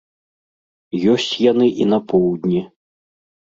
Ёсць 1.13 1.29
яны 1.51 1.67
і 1.85 1.89
на 1.93 2.03
поўдні. 2.09 2.67